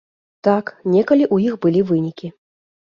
[0.47, 2.35] Так, некалі ў іх былі вынікі.